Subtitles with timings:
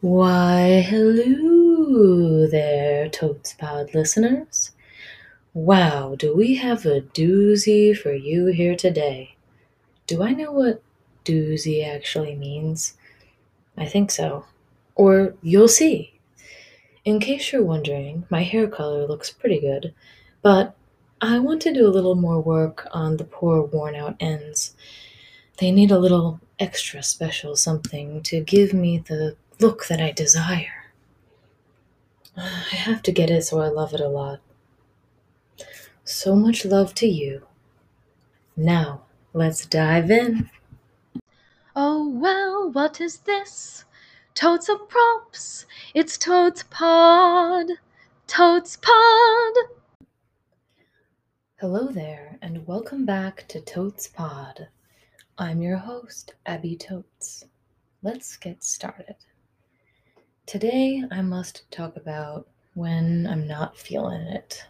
[0.00, 4.70] Why, hello there, Totes Pod listeners.
[5.54, 9.34] Wow, do we have a doozy for you here today?
[10.06, 10.84] Do I know what
[11.24, 12.96] doozy actually means?
[13.76, 14.44] I think so.
[14.94, 16.20] Or you'll see.
[17.04, 19.92] In case you're wondering, my hair color looks pretty good,
[20.42, 20.76] but
[21.20, 24.76] I want to do a little more work on the poor worn out ends.
[25.56, 30.84] They need a little extra special something to give me the look that I desire.
[32.36, 34.40] I have to get it so I love it a lot.
[36.04, 37.42] So much love to you.
[38.56, 40.48] Now, let's dive in.
[41.74, 43.84] Oh well, what is this?
[44.34, 45.66] Totes of props.
[45.92, 47.66] It's Totes Pod.
[48.28, 49.54] Totes Pod.
[51.56, 54.68] Hello there, and welcome back to Totes Pod.
[55.36, 57.44] I'm your host, Abby Totes.
[58.02, 59.16] Let's get started.
[60.48, 64.64] Today, I must talk about when I'm not feeling it.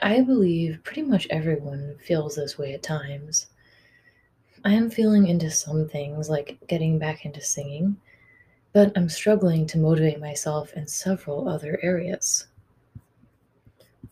[0.00, 3.48] I believe pretty much everyone feels this way at times.
[4.64, 7.96] I am feeling into some things, like getting back into singing,
[8.72, 12.46] but I'm struggling to motivate myself in several other areas.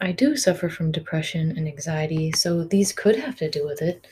[0.00, 4.04] I do suffer from depression and anxiety, so these could have to do with it.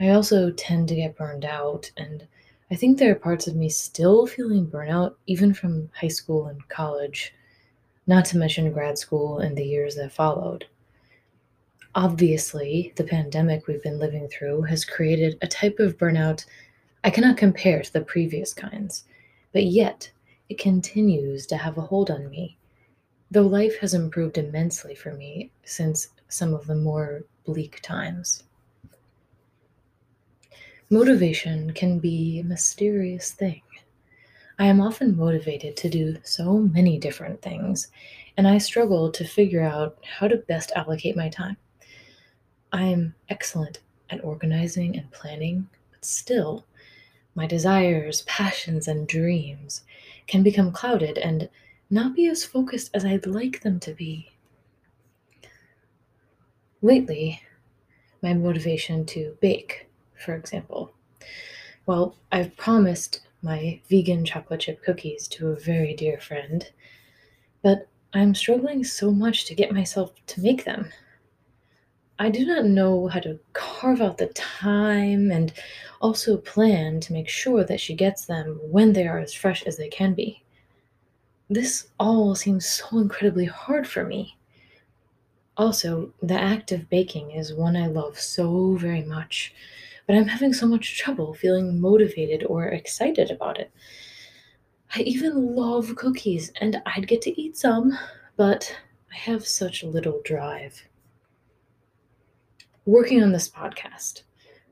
[0.00, 2.26] I also tend to get burned out, and
[2.72, 6.68] I think there are parts of me still feeling burnout, even from high school and
[6.68, 7.34] college,
[8.06, 10.66] not to mention grad school and the years that followed.
[11.96, 16.44] Obviously, the pandemic we've been living through has created a type of burnout
[17.02, 19.04] I cannot compare to the previous kinds,
[19.52, 20.10] but yet
[20.50, 22.58] it continues to have a hold on me,
[23.30, 28.44] though life has improved immensely for me since some of the more bleak times.
[30.92, 33.62] Motivation can be a mysterious thing.
[34.58, 37.86] I am often motivated to do so many different things,
[38.36, 41.56] and I struggle to figure out how to best allocate my time.
[42.72, 43.78] I am excellent
[44.10, 46.66] at organizing and planning, but still,
[47.36, 49.84] my desires, passions, and dreams
[50.26, 51.48] can become clouded and
[51.88, 54.32] not be as focused as I'd like them to be.
[56.82, 57.40] Lately,
[58.22, 59.86] my motivation to bake,
[60.20, 60.92] for example.
[61.86, 66.70] Well, I've promised my vegan chocolate chip cookies to a very dear friend,
[67.62, 70.90] but I'm struggling so much to get myself to make them.
[72.18, 75.52] I do not know how to carve out the time and
[76.02, 79.78] also plan to make sure that she gets them when they are as fresh as
[79.78, 80.42] they can be.
[81.48, 84.36] This all seems so incredibly hard for me.
[85.56, 89.54] Also, the act of baking is one I love so very much,
[90.10, 93.70] but I'm having so much trouble feeling motivated or excited about it.
[94.92, 97.96] I even love cookies, and I'd get to eat some,
[98.36, 98.76] but
[99.12, 100.82] I have such little drive
[102.86, 104.24] working on this podcast.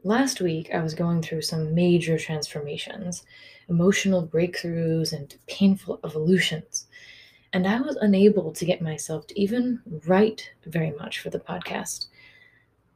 [0.03, 3.23] Last week, I was going through some major transformations,
[3.69, 6.89] emotional breakthroughs, and painful evolutions.
[7.53, 12.09] And I was unable to get myself to even write very much for the podcast.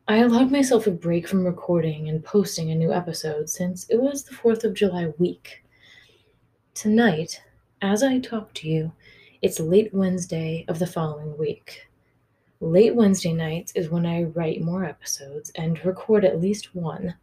[0.08, 4.24] I allowed myself a break from recording and posting a new episode since it was
[4.24, 5.62] the 4th of July week.
[6.74, 7.40] Tonight,
[7.82, 8.92] as I talk to you,
[9.42, 11.86] it's late Wednesday of the following week.
[12.60, 17.14] Late Wednesday nights is when I write more episodes and record at least one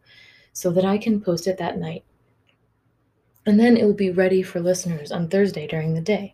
[0.53, 2.05] so that I can post it that night.
[3.45, 6.33] And then it will be ready for listeners on Thursday during the day.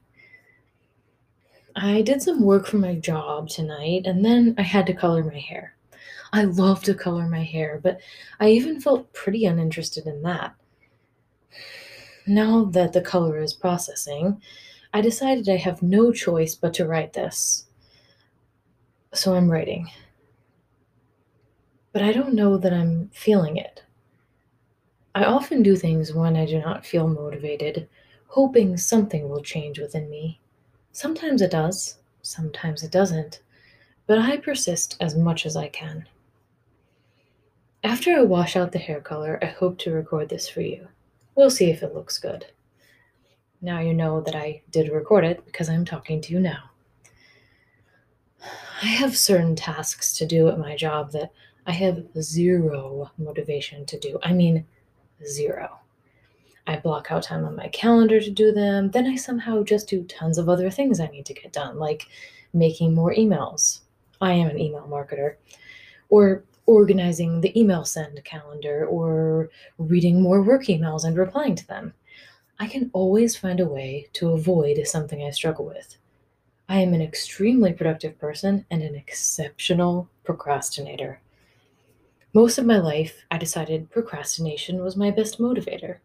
[1.75, 5.39] I did some work for my job tonight and then I had to color my
[5.39, 5.74] hair.
[6.35, 8.01] I love to color my hair, but
[8.41, 10.53] I even felt pretty uninterested in that.
[12.27, 14.41] Now that the color is processing,
[14.93, 17.67] I decided I have no choice but to write this.
[19.13, 19.89] So I'm writing.
[21.93, 23.83] But I don't know that I'm feeling it.
[25.15, 27.87] I often do things when I do not feel motivated,
[28.27, 30.41] hoping something will change within me.
[30.91, 33.39] Sometimes it does, sometimes it doesn't,
[34.05, 36.09] but I persist as much as I can.
[37.85, 40.87] After I wash out the hair color, I hope to record this for you.
[41.35, 42.47] We'll see if it looks good.
[43.61, 46.71] Now you know that I did record it because I'm talking to you now.
[48.81, 51.31] I have certain tasks to do at my job that
[51.67, 54.17] I have zero motivation to do.
[54.23, 54.65] I mean,
[55.23, 55.77] zero.
[56.65, 60.01] I block out time on my calendar to do them, then I somehow just do
[60.05, 62.07] tons of other things I need to get done, like
[62.51, 63.81] making more emails.
[64.19, 65.35] I am an email marketer.
[66.09, 71.93] Or organizing the email send calendar, or reading more work emails and replying to them.
[72.59, 75.97] I can always find a way to avoid something I struggle with.
[76.67, 81.19] I am an extremely productive person and an exceptional procrastinator.
[82.33, 85.99] Most of my life, I decided procrastination was my best motivator.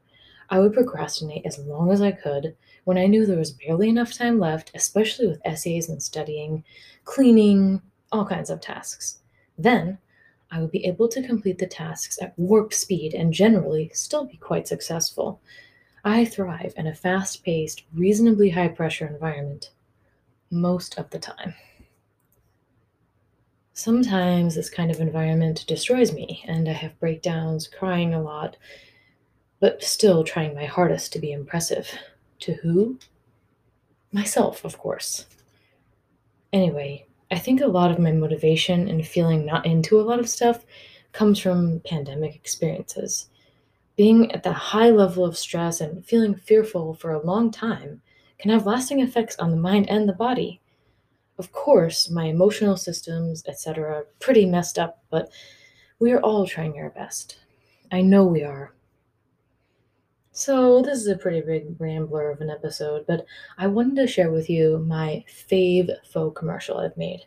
[0.51, 4.13] I would procrastinate as long as I could when I knew there was barely enough
[4.13, 6.65] time left, especially with essays and studying,
[7.05, 7.81] cleaning,
[8.13, 9.21] all kinds of tasks.
[9.57, 9.99] Then
[10.51, 14.37] I would be able to complete the tasks at warp speed and generally still be
[14.37, 15.41] quite successful.
[16.05, 19.71] I thrive in a fast paced, reasonably high pressure environment
[20.51, 21.55] most of the time.
[23.73, 28.57] Sometimes this kind of environment destroys me, and I have breakdowns, crying a lot,
[29.61, 31.89] but still trying my hardest to be impressive.
[32.41, 32.99] To who?
[34.13, 35.27] Myself, of course.
[36.53, 40.29] Anyway, I think a lot of my motivation and feeling not into a lot of
[40.29, 40.65] stuff
[41.13, 43.29] comes from pandemic experiences.
[43.97, 48.03] Being at the high level of stress and feeling fearful for a long time
[48.39, 50.61] can have lasting effects on the mind and the body.
[51.39, 55.31] Of course, my emotional systems, etc., are pretty messed up, but
[55.99, 57.39] we are all trying our best.
[57.93, 58.73] I know we are.
[60.41, 63.27] So, this is a pretty big rambler of an episode, but
[63.59, 67.27] I wanted to share with you my fave faux commercial I've made.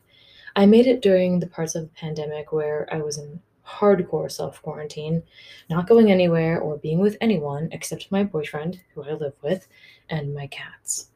[0.55, 4.63] I made it during the parts of the pandemic where I was in hardcore self
[4.63, 5.21] quarantine,
[5.69, 9.67] not going anywhere or being with anyone except my boyfriend, who I live with,
[10.09, 11.11] and my cats.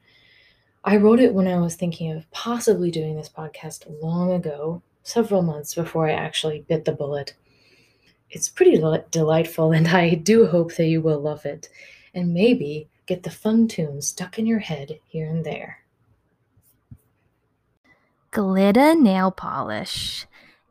[0.84, 5.42] I wrote it when I was thinking of possibly doing this podcast long ago, several
[5.42, 7.34] months before I actually bit the bullet.
[8.30, 8.82] It's pretty
[9.12, 11.70] delightful, and I do hope that you will love it,
[12.14, 15.80] and maybe get the fun tunes stuck in your head here and there.
[18.32, 20.28] Glitter nail polish.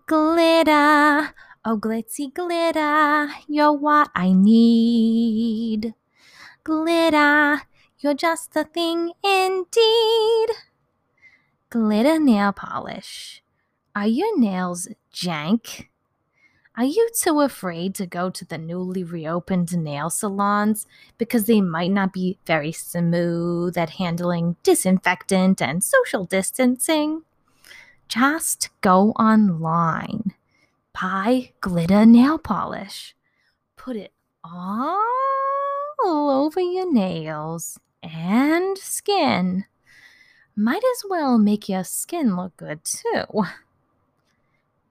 [0.07, 5.95] Glitter, oh glitzy glitter, you're what I need.
[6.63, 7.63] Glitter,
[7.99, 10.49] you're just the thing indeed.
[11.71, 13.43] Glitter nail polish.
[13.97, 15.89] Are your nails jank?
[16.79, 20.87] Are you too afraid to go to the newly reopened nail salons
[21.17, 27.23] because they might not be very smooth at handling disinfectant and social distancing?
[28.09, 30.35] Just go online,
[30.93, 33.17] buy glitter nail polish,
[33.77, 34.13] put it
[34.45, 35.01] all
[36.05, 39.65] over your nails and skin.
[40.55, 43.45] Might as well make your skin look good too.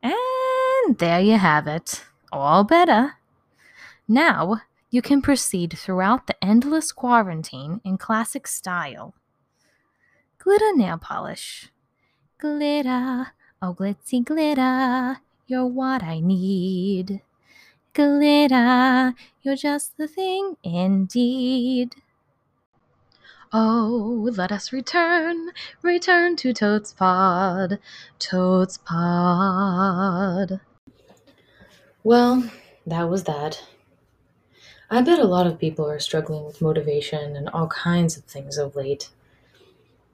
[0.02, 0.14] And
[0.94, 2.06] there you have it.
[2.32, 3.14] All better.
[4.08, 4.62] Now
[4.92, 9.14] you can proceed throughout the endless quarantine in classic style.
[10.38, 11.70] Glitter nail polish.
[12.38, 13.28] Glitter,
[13.62, 15.18] oh glitzy glitter,
[15.48, 17.22] you're what I need.
[17.94, 21.96] Glitter, you're just the thing indeed.
[23.52, 25.52] Oh, let us return,
[25.82, 27.80] return to Totes Pod,
[28.20, 30.60] Totes Pod.
[32.06, 32.52] Well,
[32.86, 33.63] that was that.
[34.92, 38.60] I bet a lot of people are struggling with motivation and all kinds of things
[38.60, 39.10] of late.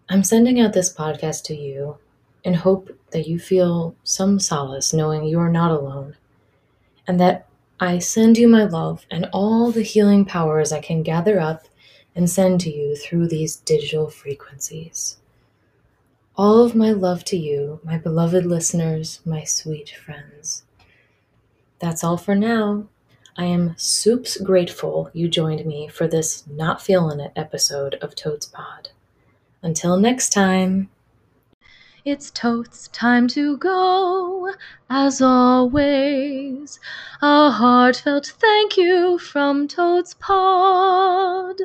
[0.08, 1.98] I'm sending out this podcast to you
[2.46, 6.16] in hope that you feel some solace knowing you are not alone,
[7.06, 11.42] and that I send you my love and all the healing powers I can gather
[11.42, 11.66] up
[12.16, 15.18] and send to you through these digital frequencies.
[16.38, 20.64] All of my love to you, my beloved listeners, my sweet friends.
[21.82, 22.86] That's all for now.
[23.36, 28.46] I am soups grateful you joined me for this Not Feeling It episode of Totes
[28.46, 28.90] Pod.
[29.64, 30.92] Until next time.
[32.06, 34.54] It's totes time to go,
[34.92, 36.80] as always.
[37.22, 41.62] A heartfelt thank you from Totes Pod.